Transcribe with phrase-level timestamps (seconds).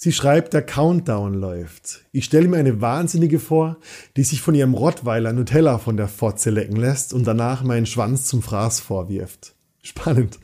[0.00, 2.04] Sie schreibt, der Countdown läuft.
[2.12, 3.78] Ich stelle mir eine Wahnsinnige vor,
[4.16, 8.26] die sich von ihrem Rottweiler Nutella von der Fotze lecken lässt und danach meinen Schwanz
[8.26, 9.56] zum Fraß vorwirft.
[9.82, 10.38] Spannend.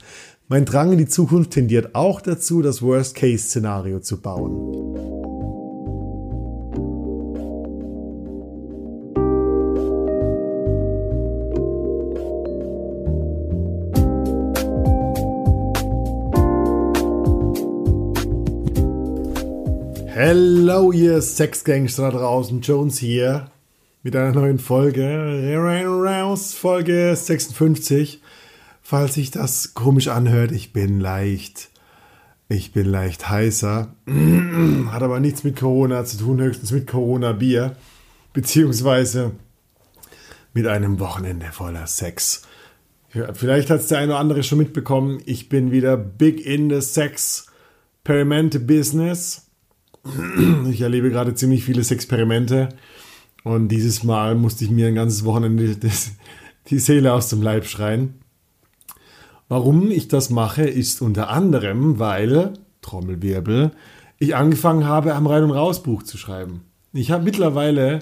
[0.48, 5.13] Mein Drang in die Zukunft tendiert auch dazu, das Worst-Case-Szenario zu bauen.
[20.46, 22.60] Hello, ihr Sexgangster da draußen.
[22.60, 23.50] Jones hier
[24.02, 25.56] mit einer neuen Folge.
[25.56, 28.20] Raus, Folge 56.
[28.82, 31.70] Falls sich das komisch anhört, ich bin leicht.
[32.50, 33.94] Ich bin leicht heißer.
[34.90, 37.76] Hat aber nichts mit Corona zu tun, höchstens mit Corona-Bier.
[38.34, 39.30] Beziehungsweise
[40.52, 42.42] mit einem Wochenende voller Sex.
[43.32, 45.22] Vielleicht hat es der eine oder andere schon mitbekommen.
[45.24, 47.46] Ich bin wieder big in the Sex
[48.04, 49.44] Perimente Business.
[50.70, 52.68] Ich erlebe gerade ziemlich viele Experimente
[53.42, 56.12] und dieses Mal musste ich mir ein ganzes Wochenende das,
[56.68, 58.14] die Seele aus dem Leib schreien.
[59.48, 63.72] Warum ich das mache, ist unter anderem, weil, Trommelwirbel,
[64.18, 66.62] ich angefangen habe, am Rein- und Raus-Buch zu schreiben.
[66.92, 68.00] Ich habe mittlerweile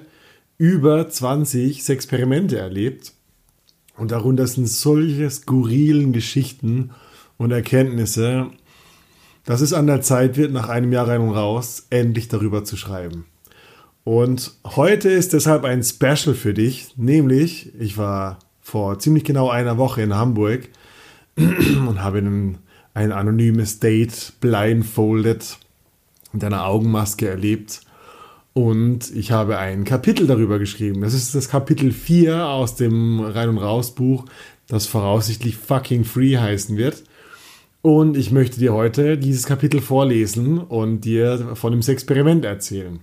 [0.58, 3.12] über 20 Experimente erlebt
[3.96, 6.90] und darunter sind solche skurrilen Geschichten
[7.38, 8.50] und Erkenntnisse,
[9.44, 12.76] dass es an der Zeit wird, nach einem Jahr rein und raus, endlich darüber zu
[12.76, 13.26] schreiben.
[14.04, 19.78] Und heute ist deshalb ein Special für dich, nämlich ich war vor ziemlich genau einer
[19.78, 20.68] Woche in Hamburg
[21.36, 22.58] und habe ein,
[22.94, 25.58] ein anonymes Date blindfolded
[26.32, 27.82] mit einer Augenmaske erlebt.
[28.54, 31.00] Und ich habe ein Kapitel darüber geschrieben.
[31.00, 34.26] Das ist das Kapitel 4 aus dem Rein- und Raus-Buch,
[34.68, 37.02] das voraussichtlich fucking free heißen wird.
[37.82, 43.00] Und ich möchte dir heute dieses Kapitel vorlesen und dir von dem Experiment erzählen.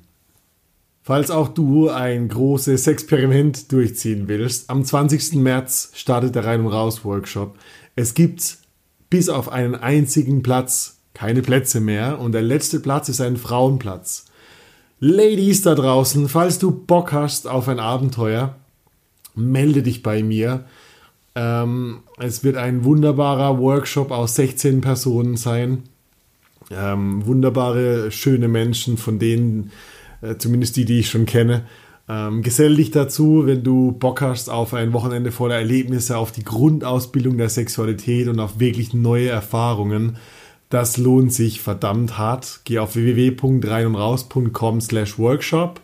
[1.03, 5.33] Falls auch du ein großes Experiment durchziehen willst, am 20.
[5.33, 7.57] März startet der Rein- und Raus-Workshop.
[7.97, 8.59] Es gibt
[9.09, 14.25] bis auf einen einzigen Platz keine Plätze mehr und der letzte Platz ist ein Frauenplatz.
[15.01, 18.55] Ladies da draußen, falls du Bock hast auf ein Abenteuer,
[19.35, 20.65] melde dich bei mir.
[21.39, 25.83] Ähm, es wird ein wunderbarer Workshop aus 16 Personen sein.
[26.69, 29.71] Ähm, wunderbare, schöne Menschen, von denen,
[30.21, 31.63] äh, zumindest die, die ich schon kenne.
[32.09, 36.43] Ähm, gesell dich dazu, wenn du Bock hast auf ein Wochenende voller Erlebnisse, auf die
[36.43, 40.17] Grundausbildung der Sexualität und auf wirklich neue Erfahrungen.
[40.69, 42.59] Das lohnt sich verdammt hart.
[42.65, 45.79] Geh auf www.reinundraus.com slash workshop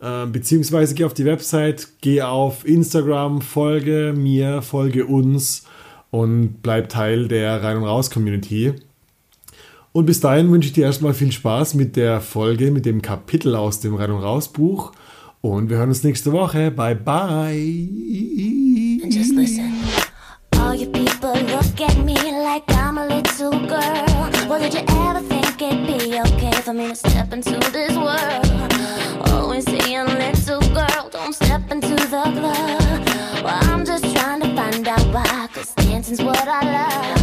[0.00, 5.64] beziehungsweise geh auf die Website, geh auf Instagram, folge mir, folge uns
[6.10, 8.74] und bleib Teil der Rein- und Raus-Community.
[9.92, 13.56] Und bis dahin wünsche ich dir erstmal viel Spaß mit der Folge, mit dem Kapitel
[13.56, 14.92] aus dem Rein- und Raus-Buch.
[15.42, 16.70] Und wir hören uns nächste Woche.
[16.70, 17.56] Bye bye.
[19.08, 19.72] Just listen.
[20.56, 24.48] All you people look at me like I'm a little girl.
[24.48, 28.49] Well, did you ever think it'd be okay for me to step into this world?
[32.10, 33.44] The club.
[33.44, 37.19] Well, I'm just trying to find out why, cause dancing's what I love.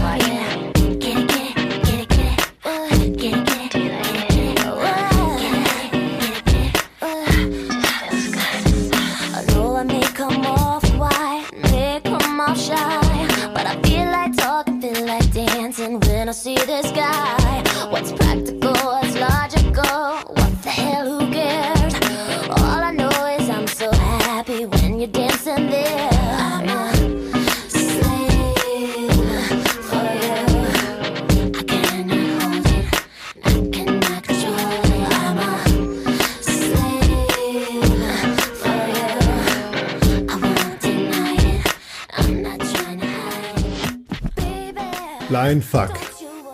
[45.47, 45.94] Blind Fuck.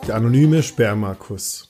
[0.05, 1.67] Der anonyme Spermakuss.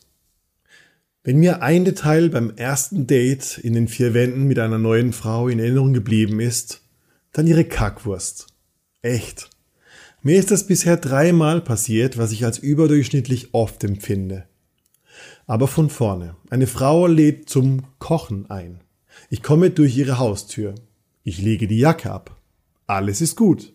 [1.23, 5.47] Wenn mir ein Detail beim ersten Date in den vier Wänden mit einer neuen Frau
[5.47, 6.81] in Erinnerung geblieben ist,
[7.31, 8.47] dann ihre Kackwurst.
[9.01, 9.49] Echt.
[10.21, 14.43] Mir ist das bisher dreimal passiert, was ich als überdurchschnittlich oft empfinde.
[15.47, 16.35] Aber von vorne.
[16.49, 18.81] Eine Frau lädt zum Kochen ein.
[19.29, 20.75] Ich komme durch ihre Haustür.
[21.23, 22.35] Ich lege die Jacke ab.
[22.85, 23.71] Alles ist gut.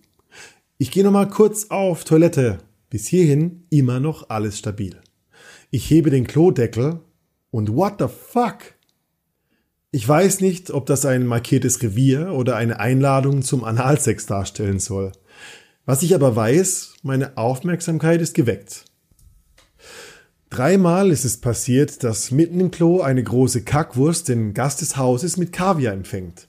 [0.76, 2.58] Ich gehe nochmal kurz auf Toilette.
[2.90, 4.96] Bis hierhin immer noch alles stabil.
[5.70, 7.00] Ich hebe den Klodeckel
[7.50, 8.74] und what the fuck?
[9.90, 15.12] Ich weiß nicht, ob das ein markiertes Revier oder eine Einladung zum Analsex darstellen soll.
[15.86, 18.84] Was ich aber weiß, meine Aufmerksamkeit ist geweckt.
[20.50, 25.36] Dreimal ist es passiert, dass mitten im Klo eine große Kackwurst den Gast des Hauses
[25.36, 26.46] mit Kaviar empfängt.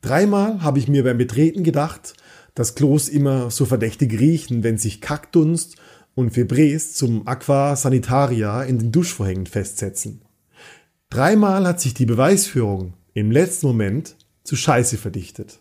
[0.00, 2.14] Dreimal habe ich mir beim Betreten gedacht,
[2.56, 5.76] dass Klos immer so verdächtig riechen, wenn sich Kackdunst
[6.16, 10.22] und Febres zum Aqua Sanitaria in den Duschvorhängen festsetzen.
[11.10, 15.60] Dreimal hat sich die Beweisführung im letzten Moment zu Scheiße verdichtet.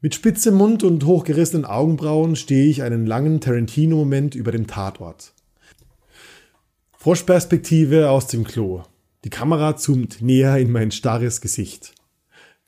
[0.00, 5.34] Mit spitzem Mund und hochgerissenen Augenbrauen stehe ich einen langen Tarantino-Moment über dem Tatort.
[6.96, 8.84] Froschperspektive aus dem Klo.
[9.24, 11.94] Die Kamera zoomt näher in mein starres Gesicht.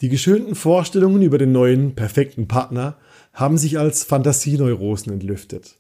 [0.03, 2.97] Die geschönten Vorstellungen über den neuen, perfekten Partner
[3.33, 5.79] haben sich als Fantasieneurosen entlüftet.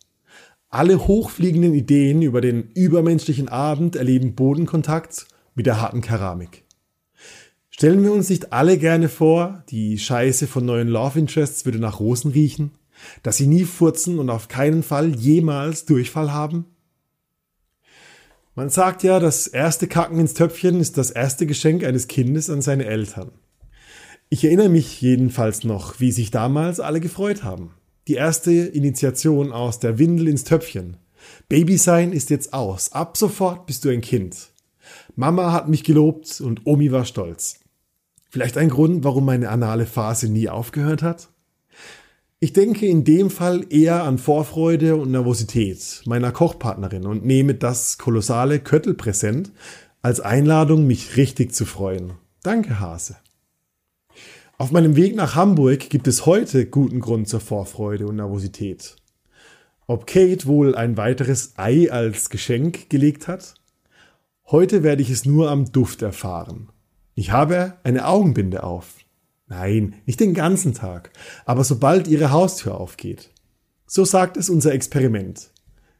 [0.68, 5.26] Alle hochfliegenden Ideen über den übermenschlichen Abend erleben Bodenkontakt
[5.56, 6.62] mit der harten Keramik.
[7.68, 11.98] Stellen wir uns nicht alle gerne vor, die Scheiße von neuen Love Interests würde nach
[11.98, 12.70] Rosen riechen,
[13.24, 16.66] dass sie nie furzen und auf keinen Fall jemals Durchfall haben?
[18.54, 22.62] Man sagt ja, das erste Kacken ins Töpfchen ist das erste Geschenk eines Kindes an
[22.62, 23.32] seine Eltern.
[24.32, 27.74] Ich erinnere mich jedenfalls noch, wie sich damals alle gefreut haben.
[28.08, 30.96] Die erste Initiation aus der Windel ins Töpfchen.
[31.50, 32.92] Baby sein ist jetzt aus.
[32.92, 34.48] Ab sofort bist du ein Kind.
[35.16, 37.60] Mama hat mich gelobt und Omi war stolz.
[38.30, 41.28] Vielleicht ein Grund, warum meine anale Phase nie aufgehört hat?
[42.40, 47.98] Ich denke in dem Fall eher an Vorfreude und Nervosität meiner Kochpartnerin und nehme das
[47.98, 49.52] kolossale Köttelpräsent
[50.00, 52.14] als Einladung, mich richtig zu freuen.
[52.42, 53.16] Danke, Hase.
[54.62, 58.94] Auf meinem Weg nach Hamburg gibt es heute guten Grund zur Vorfreude und Nervosität.
[59.88, 63.54] Ob Kate wohl ein weiteres Ei als Geschenk gelegt hat?
[64.46, 66.68] Heute werde ich es nur am Duft erfahren.
[67.16, 68.98] Ich habe eine Augenbinde auf.
[69.48, 71.10] Nein, nicht den ganzen Tag,
[71.44, 73.30] aber sobald ihre Haustür aufgeht.
[73.88, 75.50] So sagt es unser Experiment.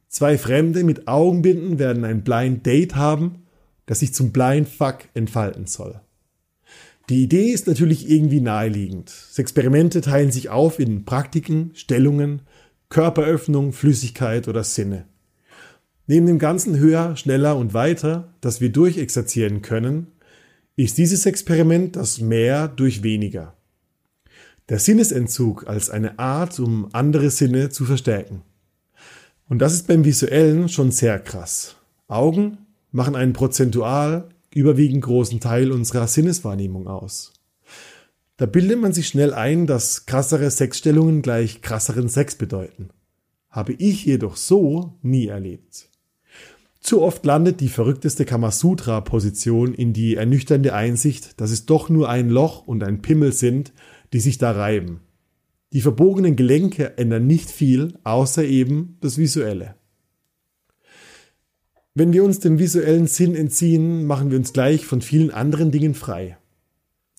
[0.06, 3.42] Zwei Fremde mit Augenbinden werden ein Blind Date haben,
[3.86, 6.00] das sich zum Blind Fuck entfalten soll.
[7.08, 9.12] Die Idee ist natürlich irgendwie naheliegend.
[9.28, 12.42] Das Experimente teilen sich auf in Praktiken, Stellungen,
[12.88, 15.06] Körperöffnung, Flüssigkeit oder Sinne.
[16.06, 20.08] Neben dem ganzen höher, schneller und weiter, das wir durchexerzieren können,
[20.76, 23.56] ist dieses Experiment das Mehr durch weniger.
[24.68, 28.42] Der Sinnesentzug als eine Art, um andere Sinne zu verstärken.
[29.48, 31.76] Und das ist beim Visuellen schon sehr krass.
[32.08, 32.58] Augen
[32.90, 37.32] machen einen prozentual überwiegend großen Teil unserer Sinneswahrnehmung aus.
[38.36, 42.90] Da bildet man sich schnell ein, dass krassere Sexstellungen gleich krasseren Sex bedeuten.
[43.50, 45.88] Habe ich jedoch so nie erlebt.
[46.80, 52.28] Zu oft landet die verrückteste Kamasutra-Position in die ernüchternde Einsicht, dass es doch nur ein
[52.28, 53.72] Loch und ein Pimmel sind,
[54.12, 55.00] die sich da reiben.
[55.72, 59.76] Die verbogenen Gelenke ändern nicht viel, außer eben das Visuelle.
[61.94, 65.94] Wenn wir uns dem visuellen Sinn entziehen, machen wir uns gleich von vielen anderen Dingen
[65.94, 66.38] frei.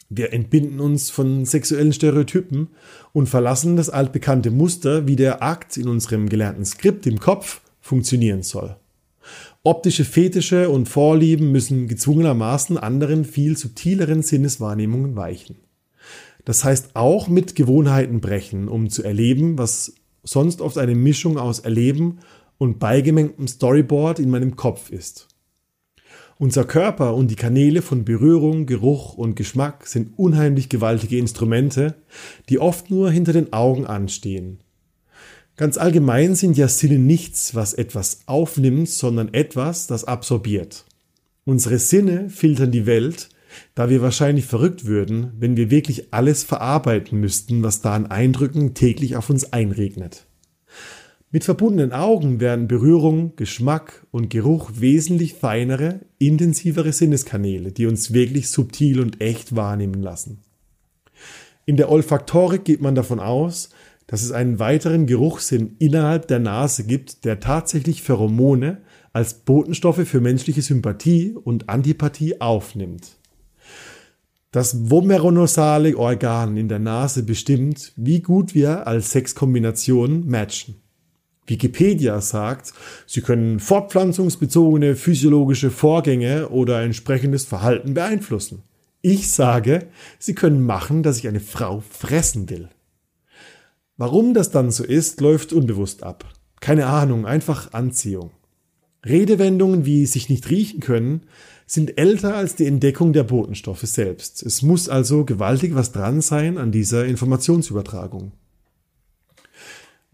[0.10, 2.70] Wir entbinden uns von sexuellen Stereotypen
[3.14, 8.42] und verlassen das altbekannte Muster, wie der Akt in unserem gelernten Skript im Kopf funktionieren
[8.42, 8.76] soll.
[9.62, 15.58] Optische Fetische und Vorlieben müssen gezwungenermaßen anderen, viel subtileren Sinneswahrnehmungen weichen.
[16.46, 19.94] Das heißt auch mit Gewohnheiten brechen, um zu erleben, was
[20.24, 22.20] sonst oft eine Mischung aus Erleben
[22.64, 25.28] und beigemengtem Storyboard in meinem Kopf ist.
[26.40, 31.96] Unser Körper und die Kanäle von Berührung, Geruch und Geschmack sind unheimlich gewaltige Instrumente,
[32.50, 34.60] die oft nur hinter den Augen anstehen
[35.56, 40.86] Ganz allgemein sind ja Sinne nichts, was etwas aufnimmt, sondern etwas, das absorbiert.
[41.46, 43.30] Unsere Sinne filtern die Welt,
[43.76, 48.74] da wir wahrscheinlich verrückt würden, wenn wir wirklich alles verarbeiten müssten, was da an Eindrücken
[48.74, 50.26] täglich auf uns einregnet.
[51.36, 58.52] Mit verbundenen Augen werden Berührung, Geschmack und Geruch wesentlich feinere, intensivere Sinneskanäle, die uns wirklich
[58.52, 60.42] subtil und echt wahrnehmen lassen.
[61.66, 63.72] In der Olfaktorik geht man davon aus,
[64.06, 70.22] dass es einen weiteren Geruchssinn innerhalb der Nase gibt, der tatsächlich Pheromone als Botenstoffe für
[70.22, 73.18] menschliche Sympathie und Antipathie aufnimmt.
[74.52, 80.76] Das vomeronasale Organ in der Nase bestimmt, wie gut wir als Sexkombination matchen.
[81.46, 82.74] Wikipedia sagt,
[83.06, 88.64] sie können fortpflanzungsbezogene physiologische Vorgänge oder entsprechendes Verhalten beeinflussen.
[89.02, 89.88] Ich sage,
[90.20, 92.70] sie können machen, dass ich eine Frau fressen will.
[93.98, 96.34] Warum das dann so ist, läuft unbewusst ab.
[96.62, 98.32] Keine Ahnung, einfach Anziehung.
[99.06, 101.24] Redewendungen wie sich nicht riechen können
[101.66, 104.44] sind älter als die Entdeckung der Botenstoffe selbst.
[104.44, 108.32] Es muss also gewaltig was dran sein an dieser Informationsübertragung.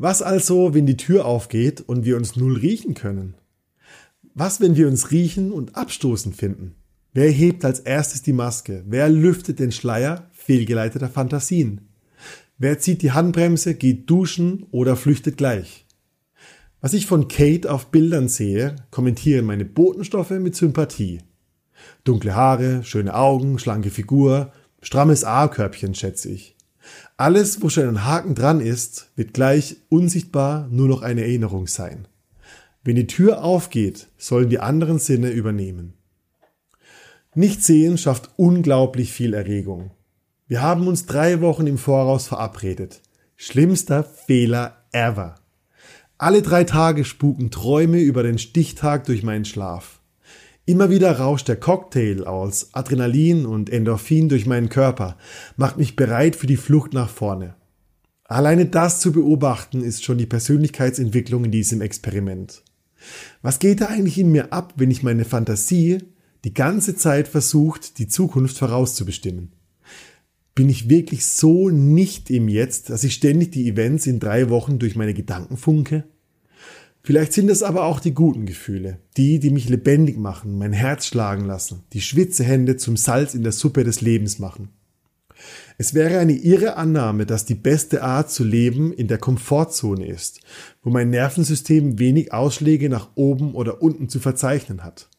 [0.02, 3.36] Was also, wenn die Tür aufgeht und wir uns null riechen können?
[4.34, 6.76] Was, wenn wir uns riechen und abstoßend finden?
[7.12, 8.86] Wer hebt als erstes die Maske?
[8.88, 11.90] Wer lüftet den Schleier fehlgeleiteter Fantasien?
[12.58, 15.86] Wer zieht die Handbremse, geht duschen oder flüchtet gleich?
[16.80, 21.24] Was ich von Kate auf Bildern sehe, kommentieren meine Botenstoffe mit Sympathie.
[22.06, 26.56] Dunkle Haare, schöne Augen, schlanke Figur, strammes A-Körbchen, schätze ich.
[27.18, 32.08] Alles, wo schon ein Haken dran ist, wird gleich unsichtbar nur noch eine Erinnerung sein.
[32.84, 35.94] Wenn die Tür aufgeht, sollen die anderen Sinne übernehmen.
[37.36, 39.92] Nicht sehen schafft unglaublich viel Erregung.
[40.48, 43.02] Wir haben uns drei Wochen im Voraus verabredet.
[43.36, 45.36] Schlimmster Fehler ever.
[46.18, 49.99] Alle drei Tage spuken Träume über den Stichtag durch meinen Schlaf.
[50.70, 55.18] Immer wieder rauscht der Cocktail aus Adrenalin und Endorphin durch meinen Körper,
[55.58, 57.56] macht mich bereit für die Flucht nach vorne.
[58.26, 62.62] Alleine das zu beobachten ist schon die Persönlichkeitsentwicklung in diesem Experiment.
[63.42, 66.04] Was geht da eigentlich in mir ab, wenn ich meine Fantasie
[66.44, 69.54] die ganze Zeit versucht, die Zukunft vorauszubestimmen?
[70.54, 74.78] Bin ich wirklich so nicht im Jetzt, dass ich ständig die Events in drei Wochen
[74.78, 76.04] durch meine Gedanken funke?
[77.10, 81.08] Vielleicht sind es aber auch die guten Gefühle, die, die mich lebendig machen, mein Herz
[81.08, 84.70] schlagen lassen, die Schwitzehände zum Salz in der Suppe des Lebens machen.
[85.80, 90.42] Es wäre eine irre Annahme, dass die beste Art zu leben in der Komfortzone ist,
[90.84, 95.10] wo mein Nervensystem wenig Ausschläge nach oben oder unten zu verzeichnen hat.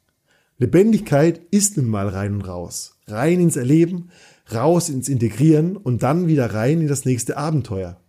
[0.59, 4.11] Lebendigkeit ist nun mal rein und raus, rein ins Erleben,
[4.55, 8.01] raus ins Integrieren und dann wieder rein in das nächste Abenteuer.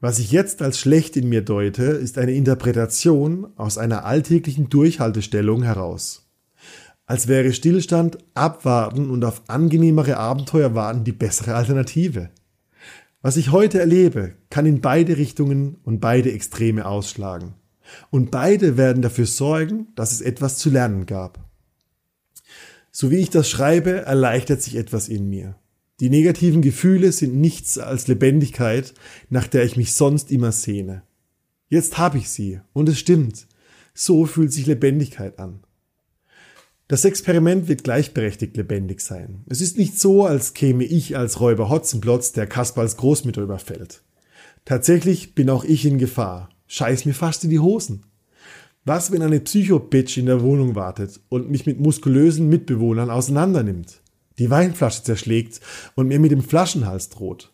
[0.00, 5.64] Was ich jetzt als schlecht in mir deute, ist eine Interpretation aus einer alltäglichen Durchhaltestellung
[5.64, 6.28] heraus.
[7.06, 12.30] Als wäre Stillstand, Abwarten und auf angenehmere Abenteuer warten die bessere Alternative.
[13.22, 17.54] Was ich heute erlebe, kann in beide Richtungen und beide Extreme ausschlagen.
[18.10, 21.40] Und beide werden dafür sorgen, dass es etwas zu lernen gab.
[22.92, 25.56] So wie ich das schreibe, erleichtert sich etwas in mir.
[26.00, 28.94] Die negativen Gefühle sind nichts als Lebendigkeit,
[29.30, 31.02] nach der ich mich sonst immer sehne.
[31.68, 33.46] Jetzt habe ich sie, und es stimmt.
[33.94, 35.60] So fühlt sich Lebendigkeit an.
[36.86, 39.42] Das Experiment wird gleichberechtigt lebendig sein.
[39.46, 44.02] Es ist nicht so, als käme ich als Räuber Hotzenplotz, der Kasperls Großmutter überfällt.
[44.64, 46.48] Tatsächlich bin auch ich in Gefahr.
[46.66, 48.04] Scheiß mir fast in die Hosen.
[48.84, 54.00] Was, wenn eine Psycho-Bitch in der Wohnung wartet und mich mit muskulösen Mitbewohnern auseinandernimmt?
[54.38, 55.60] Die Weinflasche zerschlägt
[55.94, 57.50] und mir mit dem Flaschenhals droht?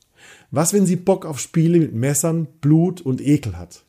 [0.51, 3.85] Was, wenn sie Bock auf Spiele mit Messern, Blut und Ekel hat?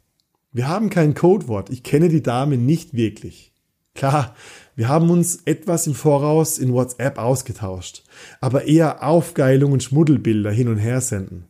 [0.51, 3.51] Wir haben kein Codewort, ich kenne die Dame nicht wirklich.
[3.93, 4.35] Klar,
[4.75, 8.03] wir haben uns etwas im Voraus in WhatsApp ausgetauscht,
[8.41, 11.45] aber eher Aufgeilung und Schmuddelbilder hin und her senden.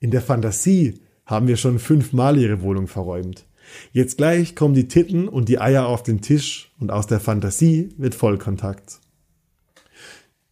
[0.00, 3.46] In der Fantasie haben wir schon fünfmal ihre Wohnung verräumt.
[3.92, 7.90] Jetzt gleich kommen die Titten und die Eier auf den Tisch und aus der Fantasie
[7.96, 9.00] wird Vollkontakt.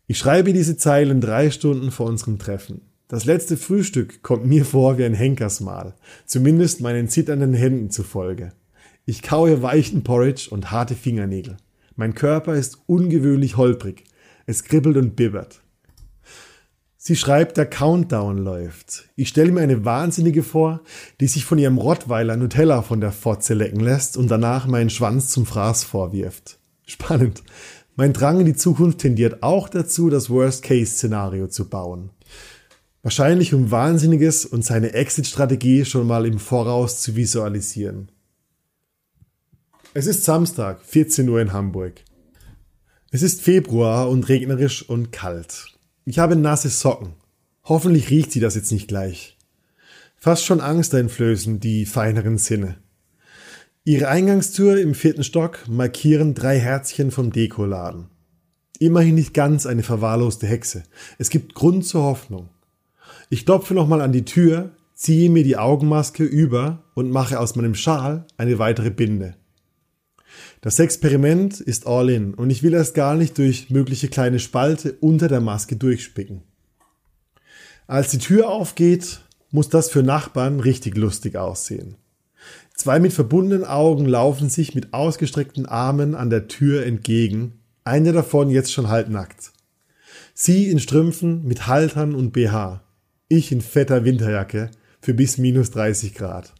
[0.06, 2.82] Ich schreibe diese Zeilen drei Stunden vor unserem Treffen.
[3.08, 5.94] Das letzte Frühstück kommt mir vor wie ein Henkersmahl,
[6.26, 8.52] zumindest meinen zitternden Händen zufolge.
[9.04, 11.56] Ich kaue weichen Porridge und harte Fingernägel.
[11.94, 14.04] Mein Körper ist ungewöhnlich holprig.
[14.46, 15.60] Es kribbelt und bibbert.
[16.96, 19.08] Sie schreibt, der Countdown läuft.
[19.16, 20.82] Ich stelle mir eine Wahnsinnige vor,
[21.20, 25.28] die sich von ihrem Rottweiler Nutella von der Fotze lecken lässt und danach meinen Schwanz
[25.30, 26.60] zum Fraß vorwirft.
[26.86, 27.42] Spannend.
[27.94, 32.10] Mein Drang in die Zukunft tendiert auch dazu, das Worst-Case-Szenario zu bauen.
[33.02, 38.10] Wahrscheinlich um Wahnsinniges und seine Exit-Strategie schon mal im Voraus zu visualisieren.
[39.92, 42.00] Es ist Samstag, 14 Uhr in Hamburg.
[43.10, 45.76] Es ist Februar und regnerisch und kalt.
[46.06, 47.12] Ich habe nasse Socken.
[47.64, 49.36] Hoffentlich riecht sie das jetzt nicht gleich.
[50.16, 52.81] Fast schon angsteinflößend die feineren Sinne.
[53.84, 58.06] Ihre Eingangstür im vierten Stock markieren drei Herzchen vom Dekoladen.
[58.78, 60.84] Immerhin nicht ganz eine verwahrloste Hexe.
[61.18, 62.48] Es gibt Grund zur Hoffnung.
[63.28, 67.74] Ich klopfe nochmal an die Tür, ziehe mir die Augenmaske über und mache aus meinem
[67.74, 69.34] Schal eine weitere Binde.
[70.60, 74.92] Das Experiment ist all in und ich will erst gar nicht durch mögliche kleine Spalte
[75.00, 76.42] unter der Maske durchspicken.
[77.88, 81.96] Als die Tür aufgeht, muss das für Nachbarn richtig lustig aussehen.
[82.74, 88.50] Zwei mit verbundenen Augen laufen sich mit ausgestreckten Armen an der Tür entgegen, eine davon
[88.50, 89.52] jetzt schon halbnackt.
[90.34, 92.82] Sie in Strümpfen mit Haltern und BH,
[93.28, 96.54] ich in fetter Winterjacke für bis minus 30 Grad.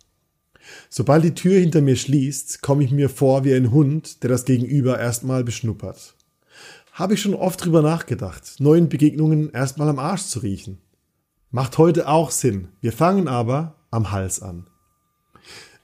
[0.88, 4.45] Sobald die Tür hinter mir schließt, komme ich mir vor wie ein Hund, der das
[4.45, 6.14] Gegenüber erstmal beschnuppert.
[6.92, 10.78] Habe ich schon oft drüber nachgedacht, neuen Begegnungen erstmal am Arsch zu riechen.
[11.50, 12.69] Macht heute auch Sinn.
[12.81, 14.66] Wir fangen aber am Hals an.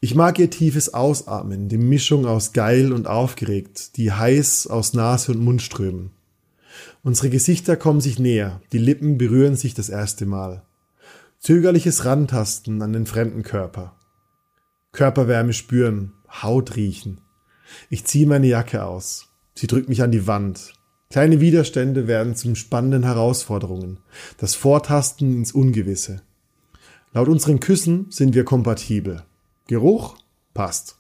[0.01, 5.33] Ich mag ihr tiefes Ausatmen, die Mischung aus geil und aufgeregt, die heiß aus Nase
[5.33, 6.13] und Mund strömen.
[7.03, 10.63] Unsere Gesichter kommen sich näher, die Lippen berühren sich das erste Mal.
[11.41, 13.97] Zögerliches Rantasten an den fremden Körper.
[14.93, 17.21] Körperwärme spüren, Haut riechen.
[17.91, 19.29] Ich ziehe meine Jacke aus.
[19.55, 20.75] Sie drückt mich an die Wand.
[21.11, 23.99] Kleine Widerstände werden zum spannenden Herausforderungen.
[24.37, 26.23] Das Vortasten ins Ungewisse.
[27.13, 29.25] Laut unseren Küssen sind wir kompatibel.
[29.69, 30.17] Geruch
[30.55, 30.97] passt.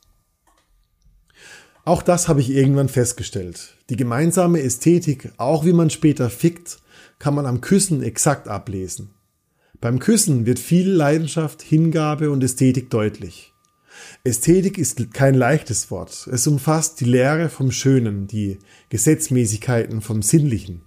[1.86, 3.78] Auch das habe ich irgendwann festgestellt.
[3.88, 6.78] Die gemeinsame Ästhetik, auch wie man später fickt,
[7.18, 9.14] kann man am Küssen exakt ablesen.
[9.80, 13.54] Beim Küssen wird viel Leidenschaft, Hingabe und Ästhetik deutlich.
[14.22, 16.28] Ästhetik ist kein leichtes Wort.
[16.30, 18.58] Es umfasst die Lehre vom Schönen, die
[18.90, 20.82] Gesetzmäßigkeiten vom Sinnlichen.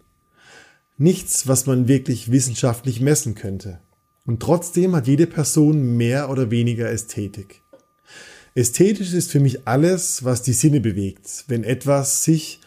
[1.00, 3.82] Nichts, was man wirklich wissenschaftlich messen könnte.
[4.28, 7.61] Und trotzdem hat jede Person mehr oder weniger Ästhetik.
[8.54, 12.60] Ästhetisch ist für mich alles, was die Sinne bewegt, wenn etwas sich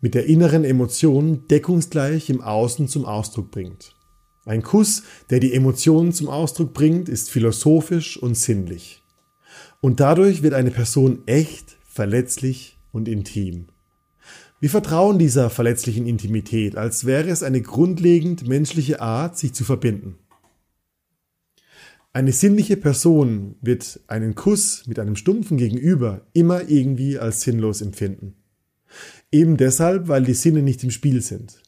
[0.00, 3.96] mit der inneren Emotion deckungsgleich im Außen zum Ausdruck bringt.
[4.44, 9.02] Ein Kuss, der die Emotionen zum Ausdruck bringt, ist philosophisch und sinnlich.
[9.80, 13.66] Und dadurch wird eine Person echt, verletzlich und intim.
[14.60, 20.18] Wir vertrauen dieser verletzlichen Intimität, als wäre es eine grundlegend menschliche Art, sich zu verbinden.
[22.14, 28.34] Eine sinnliche Person wird einen Kuss mit einem stumpfen Gegenüber immer irgendwie als sinnlos empfinden.
[29.30, 31.62] Eben deshalb, weil die Sinne nicht im Spiel sind.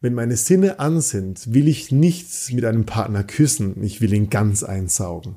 [0.00, 4.28] Wenn meine Sinne an sind, will ich nichts mit einem Partner küssen, ich will ihn
[4.28, 5.36] ganz einsaugen.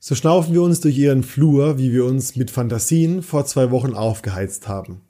[0.00, 3.92] So schnaufen wir uns durch ihren Flur, wie wir uns mit Fantasien vor zwei Wochen
[3.92, 5.02] aufgeheizt haben.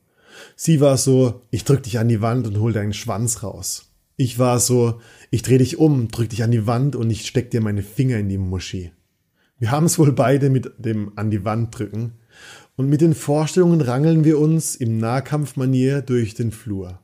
[0.56, 3.93] Sie war so, ich drück dich an die Wand und hol deinen Schwanz raus.
[4.16, 7.50] Ich war so, ich dreh dich um, drück dich an die Wand und ich steck
[7.50, 8.92] dir meine Finger in die Muschi.
[9.58, 12.12] Wir haben es wohl beide mit dem an die Wand drücken
[12.76, 17.00] und mit den Vorstellungen rangeln wir uns im Nahkampfmanier durch den Flur.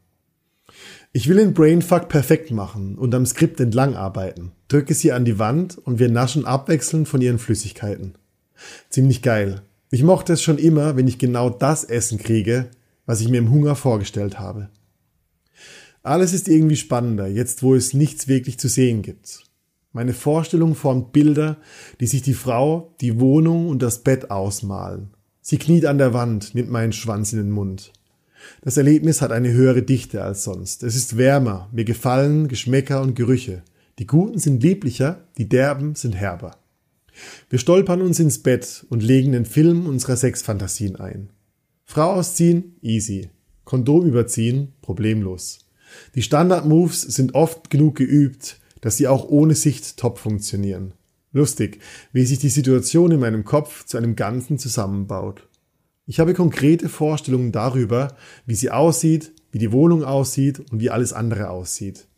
[1.13, 5.41] Ich will den Brainfuck perfekt machen und am Skript entlang arbeiten, drücke sie an die
[5.41, 8.15] Wand und wir naschen abwechselnd von ihren Flüssigkeiten.
[8.89, 9.63] Ziemlich geil.
[9.91, 12.71] Ich mochte es schon immer, wenn ich genau das Essen kriege,
[13.07, 14.69] was ich mir im Hunger vorgestellt habe.
[16.03, 19.45] Alles ist irgendwie spannender, jetzt wo es nichts wirklich zu sehen gibt.
[19.93, 21.59] Meine Vorstellung formt Bilder,
[22.01, 25.11] die sich die Frau, die Wohnung und das Bett ausmalen.
[25.43, 27.93] Sie kniet an der Wand, nimmt meinen Schwanz in den Mund.
[28.63, 30.83] Das Erlebnis hat eine höhere Dichte als sonst.
[30.83, 33.63] Es ist wärmer, mir gefallen Geschmäcker und Gerüche.
[33.99, 36.57] Die guten sind lieblicher, die derben sind herber.
[37.51, 41.29] Wir stolpern uns ins Bett und legen den Film unserer Sexfantasien ein.
[41.85, 43.29] Frau ausziehen, easy.
[43.65, 45.67] Kondom überziehen, problemlos.
[46.15, 50.95] Die Standard-Moves sind oft genug geübt, dass sie auch ohne Sicht top funktionieren.
[51.33, 51.81] Lustig,
[52.13, 55.47] wie sich die Situation in meinem Kopf zu einem Ganzen zusammenbaut.
[56.07, 61.13] Ich habe konkrete Vorstellungen darüber, wie sie aussieht, wie die Wohnung aussieht und wie alles
[61.13, 62.09] andere aussieht.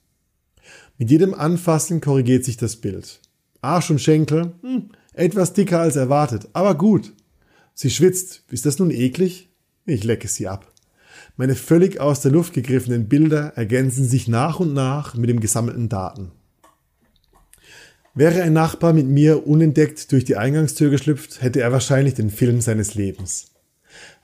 [0.96, 3.20] Mit jedem Anfassen korrigiert sich das Bild.
[3.60, 7.12] Arsch und Schenkel, hm, etwas dicker als erwartet, aber gut.
[7.74, 8.44] Sie schwitzt.
[8.50, 9.50] Ist das nun eklig?
[9.84, 10.71] Ich lecke sie ab.
[11.36, 15.88] Meine völlig aus der Luft gegriffenen Bilder ergänzen sich nach und nach mit dem gesammelten
[15.88, 16.32] Daten.
[18.14, 22.60] Wäre ein Nachbar mit mir unentdeckt durch die Eingangstür geschlüpft, hätte er wahrscheinlich den Film
[22.60, 23.46] seines Lebens.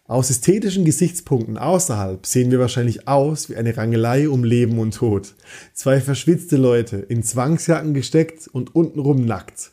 [0.04, 5.34] Aus ästhetischen Gesichtspunkten außerhalb sehen wir wahrscheinlich aus wie eine Rangelei um Leben und Tod.
[5.74, 9.70] Zwei verschwitzte Leute, in Zwangsjacken gesteckt und untenrum nackt.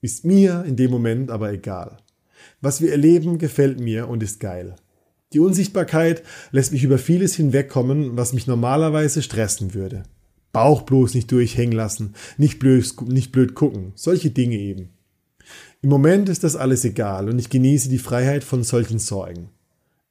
[0.00, 1.98] Ist mir in dem Moment aber egal.
[2.60, 4.76] Was wir erleben, gefällt mir und ist geil.
[5.34, 10.04] Die Unsichtbarkeit lässt mich über vieles hinwegkommen, was mich normalerweise stressen würde.
[10.52, 14.88] Bauch bloß nicht durchhängen lassen, nicht blöd, nicht blöd gucken, solche Dinge eben.
[15.82, 19.50] Im Moment ist das alles egal und ich genieße die Freiheit von solchen Sorgen.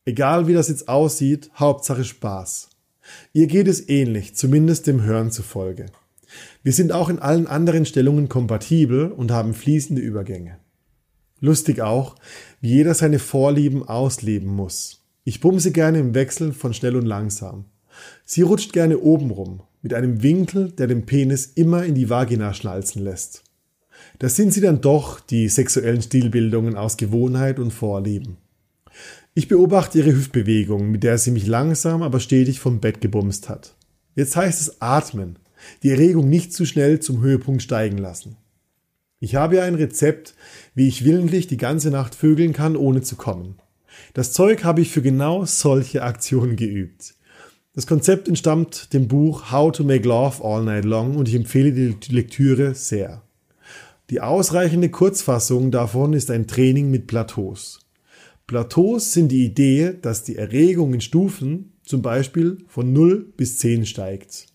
[0.06, 2.70] Egal wie das jetzt aussieht, Hauptsache Spaß.
[3.34, 5.88] Ihr geht es ähnlich, zumindest dem Hören zufolge.
[6.62, 10.60] Wir sind auch in allen anderen Stellungen kompatibel und haben fließende Übergänge.
[11.40, 12.16] Lustig auch,
[12.62, 15.07] wie jeder seine Vorlieben ausleben muss.
[15.28, 17.66] Ich bumse gerne im Wechsel von schnell und langsam.
[18.24, 22.54] Sie rutscht gerne oben rum, mit einem Winkel, der den Penis immer in die Vagina
[22.54, 23.44] schnalzen lässt.
[24.20, 28.38] Das sind sie dann doch, die sexuellen Stilbildungen aus Gewohnheit und Vorlieben.
[29.34, 33.76] Ich beobachte ihre Hüftbewegung, mit der sie mich langsam, aber stetig vom Bett gebumst hat.
[34.16, 35.40] Jetzt heißt es atmen,
[35.84, 38.38] die Erregung nicht zu schnell zum Höhepunkt steigen lassen.
[39.20, 40.36] Ich habe ja ein Rezept,
[40.74, 43.58] wie ich willentlich die ganze Nacht vögeln kann, ohne zu kommen.
[44.14, 47.16] Das Zeug habe ich für genau solche Aktionen geübt.
[47.74, 51.72] Das Konzept entstammt dem Buch How to Make Love All Night Long und ich empfehle
[51.72, 53.22] die Lektüre sehr.
[54.10, 57.80] Die ausreichende Kurzfassung davon ist ein Training mit Plateaus.
[58.48, 63.86] Plateaus sind die Idee, dass die Erregung in Stufen zum Beispiel von 0 bis 10
[63.86, 64.48] steigt.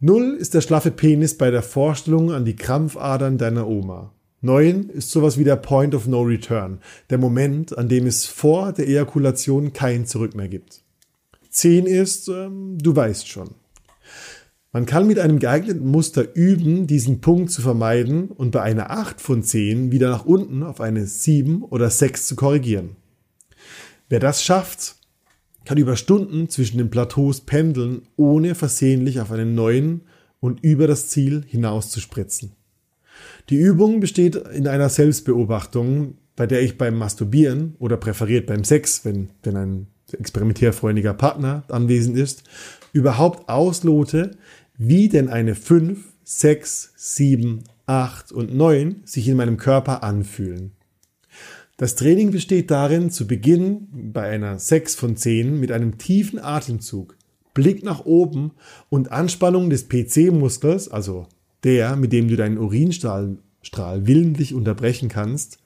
[0.00, 4.14] 0 ist der schlaffe Penis bei der Vorstellung an die Krampfadern deiner Oma.
[4.40, 6.78] 9 ist sowas wie der Point of No Return,
[7.10, 10.82] der Moment, an dem es vor der Ejakulation kein Zurück mehr gibt.
[11.50, 13.50] 10 ist, ähm, du weißt schon.
[14.70, 19.20] Man kann mit einem geeigneten Muster üben, diesen Punkt zu vermeiden und bei einer 8
[19.20, 22.90] von 10 wieder nach unten auf eine 7 oder 6 zu korrigieren.
[24.08, 24.96] Wer das schafft,
[25.64, 30.02] kann über Stunden zwischen den Plateaus pendeln, ohne versehentlich auf einen neuen
[30.38, 32.52] und über das Ziel hinaus zu spritzen.
[33.50, 39.04] Die Übung besteht in einer Selbstbeobachtung, bei der ich beim Masturbieren oder präferiert beim Sex,
[39.04, 42.44] wenn, wenn ein experimentierfreundlicher Partner anwesend ist,
[42.92, 44.32] überhaupt auslote,
[44.76, 50.72] wie denn eine 5, 6, 7, 8 und 9 sich in meinem Körper anfühlen.
[51.78, 57.16] Das Training besteht darin, zu Beginn bei einer 6 von 10 mit einem tiefen Atemzug,
[57.54, 58.52] Blick nach oben
[58.90, 61.26] und Anspannung des PC-Muskels, also
[61.64, 65.58] der, mit dem du deinen Urinstrahl Strahl willentlich unterbrechen kannst,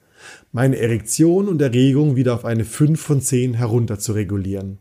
[0.50, 4.78] meine Erektion und Erregung wieder auf eine 5 von 10 herunter zu regulieren.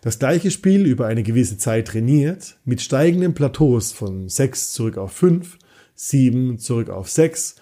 [0.00, 5.12] Das gleiche Spiel über eine gewisse Zeit trainiert, mit steigenden Plateaus von 6 zurück auf
[5.12, 5.58] 5,
[5.94, 7.56] 7 zurück auf 6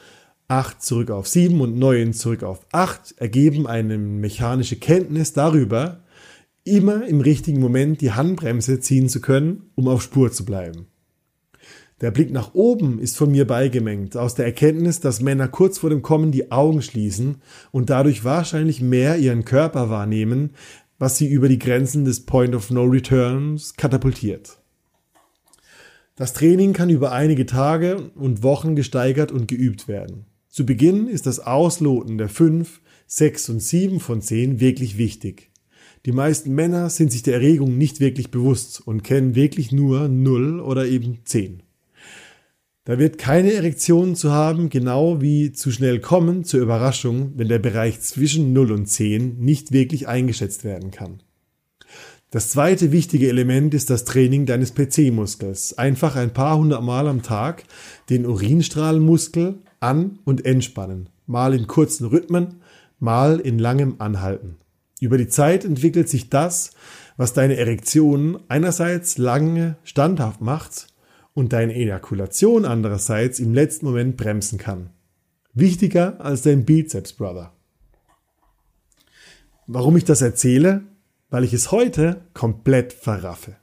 [0.49, 6.01] 8 zurück auf 7 und 9 zurück auf 8 ergeben eine mechanische Kenntnis darüber,
[6.65, 10.87] immer im richtigen Moment die Handbremse ziehen zu können, um auf Spur zu bleiben.
[12.01, 15.91] Der Blick nach oben ist von mir beigemengt, aus der Erkenntnis, dass Männer kurz vor
[15.91, 17.37] dem Kommen die Augen schließen
[17.71, 20.51] und dadurch wahrscheinlich mehr ihren Körper wahrnehmen,
[20.99, 24.59] was sie über die Grenzen des Point of No Returns katapultiert.
[26.17, 30.27] Das Training kann über einige Tage und Wochen gesteigert und geübt werden.
[30.49, 35.51] Zu Beginn ist das Ausloten der 5, 6 und 7 von 10 wirklich wichtig.
[36.07, 40.61] Die meisten Männer sind sich der Erregung nicht wirklich bewusst und kennen wirklich nur 0
[40.61, 41.64] oder eben 10.
[42.87, 47.59] Da wird keine Erektion zu haben, genau wie zu schnell kommen zur Überraschung, wenn der
[47.59, 51.23] Bereich zwischen 0 und 10 nicht wirklich eingeschätzt werden kann.
[52.31, 55.79] Das zweite wichtige Element ist das Training deines PC-Muskels.
[55.79, 57.65] Einfach ein paar hundert Mal am Tag
[58.11, 62.61] den Urinstrahlmuskel an- und entspannen, mal in kurzen Rhythmen,
[62.99, 64.57] mal in langem Anhalten.
[65.01, 66.73] Über die Zeit entwickelt sich das,
[67.17, 70.89] was deine Erektion einerseits lange standhaft macht
[71.35, 74.91] und deine Ejakulation andererseits im letzten Moment bremsen kann.
[75.53, 77.53] Wichtiger als dein Bizeps, Brother.
[79.67, 80.83] Warum ich das erzähle?
[81.31, 83.57] Weil ich es heute komplett verraffe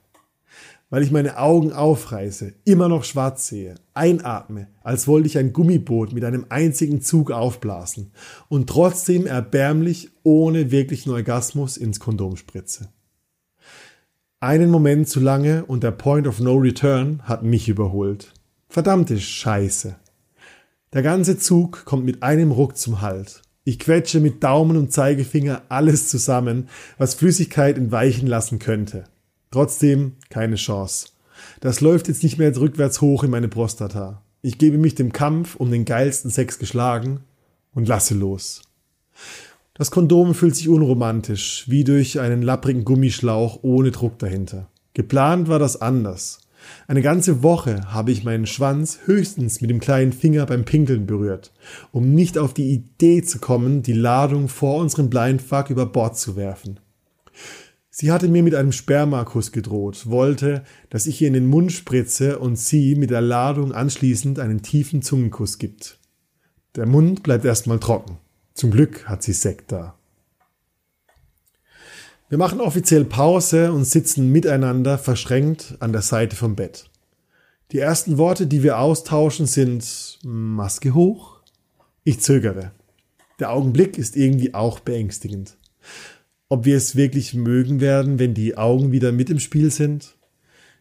[0.92, 6.12] weil ich meine Augen aufreiße, immer noch schwarz sehe, einatme, als wollte ich ein Gummiboot
[6.12, 8.12] mit einem einzigen Zug aufblasen
[8.50, 12.90] und trotzdem erbärmlich ohne wirklichen Orgasmus ins Kondom spritze.
[14.42, 18.32] Einen Moment zu lange und der Point of No Return hat mich überholt.
[18.68, 19.94] Verdammte Scheiße.
[20.92, 23.42] Der ganze Zug kommt mit einem Ruck zum Halt.
[23.62, 29.04] Ich quetsche mit Daumen und Zeigefinger alles zusammen, was Flüssigkeit entweichen lassen könnte.
[29.52, 31.10] Trotzdem keine Chance.
[31.60, 34.22] Das läuft jetzt nicht mehr rückwärts hoch in meine Prostata.
[34.40, 37.20] Ich gebe mich dem Kampf um den geilsten Sex geschlagen
[37.74, 38.62] und lasse los.
[39.74, 44.70] Das Kondom fühlt sich unromantisch, wie durch einen lapprigen Gummischlauch ohne Druck dahinter.
[44.92, 46.40] Geplant war das anders.
[46.86, 51.52] Eine ganze Woche habe ich meinen Schwanz höchstens mit dem kleinen Finger beim Pinkeln berührt,
[51.90, 56.36] um nicht auf die Idee zu kommen, die Ladung vor unserem Blindfuck über Bord zu
[56.36, 56.78] werfen.
[57.90, 62.38] Sie hatte mir mit einem Spermakuss gedroht, wollte, dass ich ihr in den Mund spritze
[62.38, 65.98] und sie mit der Ladung anschließend einen tiefen Zungenkuss gibt.
[66.76, 68.18] Der Mund bleibt erstmal trocken.
[68.54, 69.96] Zum Glück hat sie Sekt da.
[72.28, 76.88] Wir machen offiziell Pause und sitzen miteinander verschränkt an der Seite vom Bett.
[77.72, 81.40] Die ersten Worte, die wir austauschen, sind Maske hoch.
[82.04, 82.72] Ich zögere.
[83.38, 85.56] Der Augenblick ist irgendwie auch beängstigend
[86.52, 90.18] ob wir es wirklich mögen werden, wenn die Augen wieder mit im Spiel sind?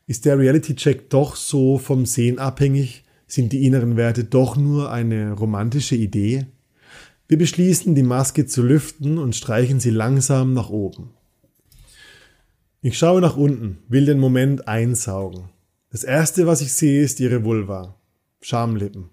[0.06, 3.06] Ist der Reality-Check doch so vom Sehen abhängig?
[3.26, 6.46] Sind die inneren Werte doch nur eine romantische Idee?
[7.32, 11.12] Wir beschließen, die Maske zu lüften und streichen sie langsam nach oben.
[12.82, 15.46] Ich schaue nach unten, will den Moment einsaugen.
[15.92, 17.96] Das erste, was ich sehe, ist ihre Vulva.
[18.42, 19.12] Schamlippen.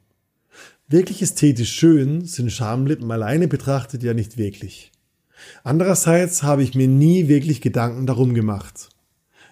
[0.89, 4.91] Wirklich ästhetisch schön sind Schamlippen alleine betrachtet ja nicht wirklich.
[5.63, 8.89] Andererseits habe ich mir nie wirklich Gedanken darum gemacht.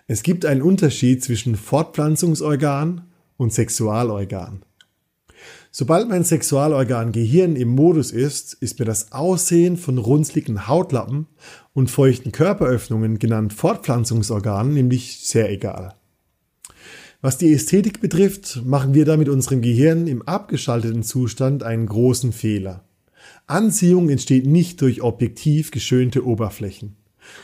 [0.09, 3.03] Es gibt einen Unterschied zwischen Fortpflanzungsorgan
[3.37, 4.65] und Sexualorgan.
[5.79, 11.27] Sobald mein Sexualorgan Gehirn im Modus ist, ist mir das Aussehen von runzligen Hautlappen
[11.75, 15.95] und feuchten Körperöffnungen, genannt Fortpflanzungsorganen, nämlich sehr egal.
[17.21, 22.33] Was die Ästhetik betrifft, machen wir da mit unserem Gehirn im abgeschalteten Zustand einen großen
[22.33, 22.87] Fehler.
[23.47, 26.97] Anziehung entsteht nicht durch objektiv geschönte Oberflächen.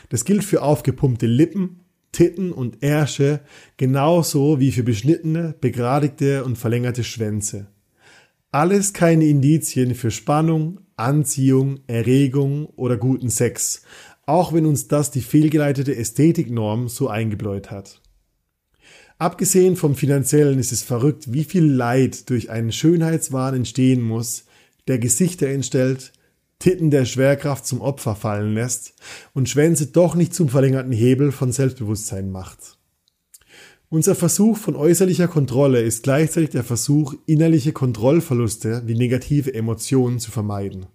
[0.09, 3.41] Das gilt für aufgepumpte Lippen, Titten und Ärsche
[3.77, 7.67] genauso wie für beschnittene, begradigte und verlängerte Schwänze.
[8.53, 13.81] Alles keine Indizien für Spannung, Anziehung, Erregung oder guten Sex,
[14.27, 17.99] auch wenn uns das die fehlgeleitete Ästhetiknorm so eingebläut hat.
[19.17, 24.45] Abgesehen vom finanziellen ist es verrückt, wie viel Leid durch einen Schönheitswahn entstehen muss,
[24.87, 26.13] der Gesichter entstellt,
[26.59, 28.93] Titten der Schwerkraft zum Opfer fallen lässt
[29.33, 32.77] und Schwänze doch nicht zum verlängerten Hebel von Selbstbewusstsein macht.
[33.93, 40.31] Unser Versuch von äußerlicher Kontrolle ist gleichzeitig der Versuch, innerliche Kontrollverluste wie negative Emotionen zu
[40.31, 40.87] vermeiden.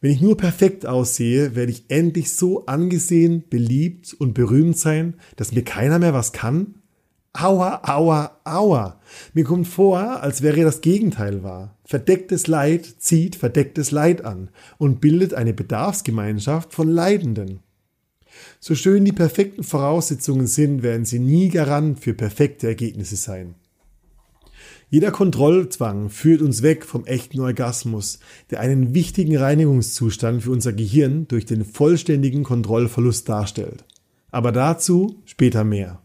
[0.00, 5.50] Wenn ich nur perfekt aussehe, werde ich endlich so angesehen, beliebt und berühmt sein, dass
[5.50, 6.76] mir keiner mehr was kann?
[7.32, 9.00] Aua, aua, aua.
[9.34, 11.76] Mir kommt vor, als wäre das Gegenteil wahr.
[11.84, 17.64] Verdecktes Leid zieht verdecktes Leid an und bildet eine Bedarfsgemeinschaft von Leidenden.
[18.60, 23.54] So schön die perfekten Voraussetzungen sind, werden sie nie Garant für perfekte Ergebnisse sein.
[24.88, 28.20] Jeder Kontrollzwang führt uns weg vom echten Orgasmus,
[28.50, 33.84] der einen wichtigen Reinigungszustand für unser Gehirn durch den vollständigen Kontrollverlust darstellt.
[34.30, 36.02] Aber dazu später mehr.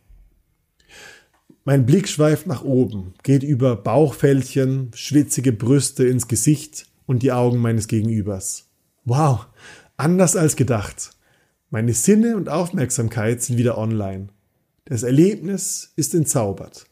[1.64, 7.60] Mein Blick schweift nach oben, geht über Bauchfältchen, schwitzige Brüste ins Gesicht und die Augen
[7.60, 8.68] meines Gegenübers.
[9.06, 9.46] Wow,
[9.96, 11.12] anders als gedacht.
[11.74, 14.28] Meine Sinne und Aufmerksamkeit sind wieder online.
[14.84, 16.86] Das Erlebnis ist entzaubert.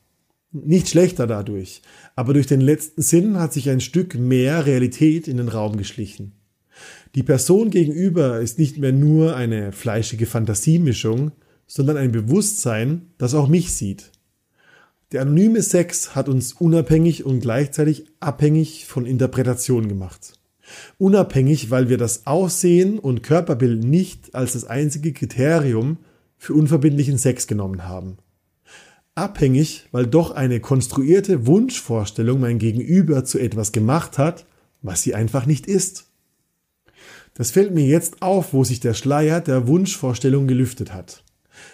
[0.54, 1.82] Nicht schlechter dadurch,
[2.16, 6.32] aber durch den letzten Sinn hat sich ein Stück mehr Realität in den Raum geschlichen.
[7.14, 11.34] Die Person gegenüber ist nicht mehr nur eine fleischige Fantasiemischung,
[11.68, 14.14] sondern ein Bewusstsein, das auch mich sieht.
[15.12, 20.39] Der anonyme Sex hat uns unabhängig und gleichzeitig abhängig von Interpretation gemacht.
[20.98, 25.98] Unabhängig, weil wir das Aussehen und Körperbild nicht als das einzige Kriterium
[26.38, 28.18] für unverbindlichen Sex genommen haben.
[29.16, 34.46] Abhängig, weil doch eine konstruierte Wunschvorstellung mein Gegenüber zu etwas gemacht hat,
[34.82, 36.06] was sie einfach nicht ist.
[37.34, 41.24] Das fällt mir jetzt auf, wo sich der Schleier der Wunschvorstellung gelüftet hat.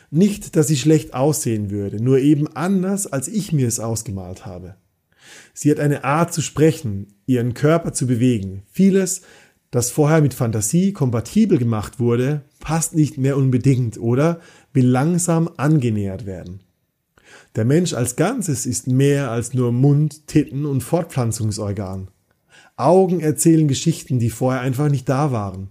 [0.10, 4.75] Nicht, dass sie schlecht aussehen würde, nur eben anders, als ich mir es ausgemalt habe.
[5.53, 8.63] Sie hat eine Art zu sprechen, ihren Körper zu bewegen.
[8.71, 9.21] Vieles,
[9.71, 14.39] das vorher mit Fantasie kompatibel gemacht wurde, passt nicht mehr unbedingt oder
[14.73, 16.61] will langsam angenähert werden.
[17.55, 22.09] Der Mensch als Ganzes ist mehr als nur Mund, Titten und Fortpflanzungsorgan.
[22.77, 25.69] Augen erzählen Geschichten, die vorher einfach nicht da waren.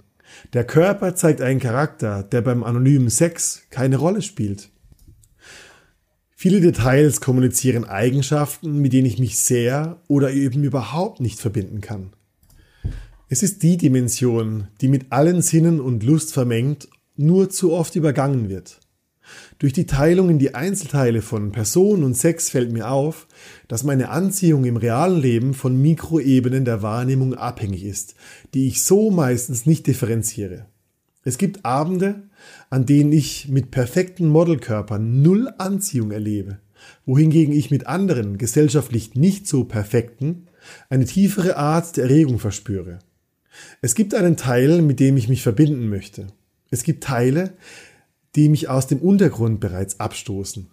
[0.53, 4.71] Der Körper zeigt einen Charakter, der beim anonymen Sex keine Rolle spielt.
[6.45, 12.11] Viele Details kommunizieren Eigenschaften, mit denen ich mich sehr oder eben überhaupt nicht verbinden kann.
[13.31, 18.51] Es ist die Dimension, die mit allen Sinnen und Lust vermengt, nur zu oft übergangen
[18.51, 18.79] wird.
[19.59, 23.27] Durch die Teilung in die Einzelteile von Person und Sex fällt mir auf,
[23.67, 28.17] dass meine Anziehung im realen Leben von Mikroebenen der Wahrnehmung abhängig ist,
[28.53, 30.67] die ich so meistens nicht differenziere.
[31.23, 32.25] Es gibt Abende,
[32.71, 36.59] an denen ich mit perfekten Modelkörpern null Anziehung erlebe,
[37.07, 40.47] wohingegen ich mit anderen, gesellschaftlich nicht so perfekten,
[40.89, 42.99] eine tiefere Art der Erregung verspüre.
[43.81, 46.27] Es gibt einen Teil, mit dem ich mich verbinden möchte.
[46.71, 47.53] Es gibt Teile,
[48.35, 50.71] die mich aus dem Untergrund bereits abstoßen.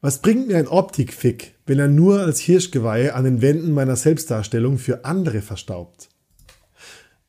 [0.00, 4.78] Was bringt mir ein Optikfick, wenn er nur als Hirschgeweih an den Wänden meiner Selbstdarstellung
[4.78, 6.10] für andere verstaubt?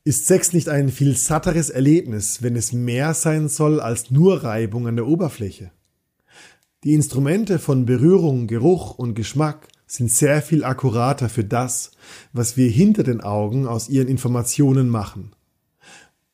[0.08, 4.86] Ist Sex nicht ein viel satteres Erlebnis, wenn es mehr sein soll als nur Reibung
[4.86, 5.70] an der Oberfläche?
[6.82, 11.90] Die Instrumente von Berührung, Geruch und Geschmack sind sehr viel akkurater für das,
[12.32, 15.32] was wir hinter den Augen aus ihren Informationen machen.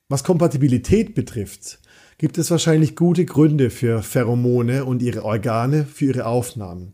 [0.08, 1.80] Was Kompatibilität betrifft,
[2.16, 6.92] gibt es wahrscheinlich gute Gründe für Pheromone und ihre Organe für ihre Aufnahmen.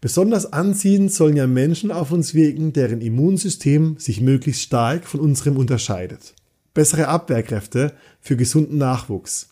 [0.00, 5.58] Besonders anziehend sollen ja Menschen auf uns wirken, deren Immunsystem sich möglichst stark von unserem
[5.58, 6.34] unterscheidet.
[6.72, 9.50] Bessere Abwehrkräfte für gesunden Nachwuchs.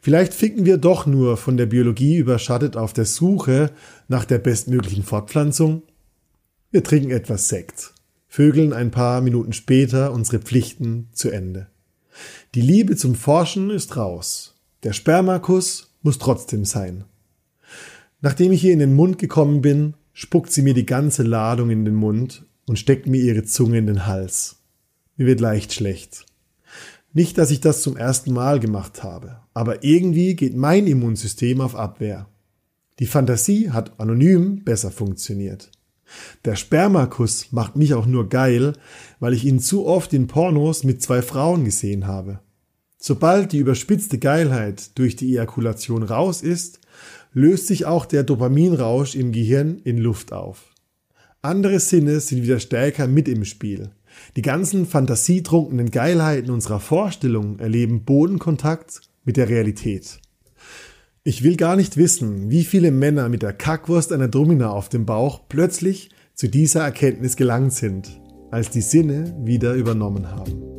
[0.00, 3.70] Vielleicht ficken wir doch nur von der Biologie überschattet auf der Suche
[4.08, 5.82] nach der bestmöglichen Fortpflanzung.
[6.70, 7.94] Wir trinken etwas Sekt,
[8.28, 11.68] vögeln ein paar Minuten später unsere Pflichten zu Ende.
[12.54, 14.54] Die Liebe zum Forschen ist raus.
[14.82, 17.04] Der Spermakuss muss trotzdem sein.
[18.20, 21.84] Nachdem ich ihr in den Mund gekommen bin, spuckt sie mir die ganze Ladung in
[21.84, 24.56] den Mund und steckt mir ihre Zunge in den Hals.
[25.16, 26.26] Mir wird leicht schlecht.
[27.12, 31.74] Nicht, dass ich das zum ersten Mal gemacht habe, aber irgendwie geht mein Immunsystem auf
[31.74, 32.28] Abwehr.
[32.98, 35.70] Die Fantasie hat anonym besser funktioniert.
[36.44, 38.74] Der Spermakuss macht mich auch nur geil,
[39.18, 42.40] weil ich ihn zu oft in Pornos mit zwei Frauen gesehen habe.
[42.98, 46.80] Sobald die überspitzte Geilheit durch die Ejakulation raus ist,
[47.36, 50.72] löst sich auch der Dopaminrausch im Gehirn in Luft auf.
[51.42, 53.90] Andere Sinne sind wieder stärker mit im Spiel.
[54.36, 60.18] Die ganzen fantasietrunkenen Geilheiten unserer Vorstellung erleben Bodenkontakt mit der Realität.
[61.24, 65.04] Ich will gar nicht wissen, wie viele Männer mit der Kackwurst einer Domina auf dem
[65.04, 68.18] Bauch plötzlich zu dieser Erkenntnis gelangt sind,
[68.50, 70.75] als die Sinne wieder übernommen haben.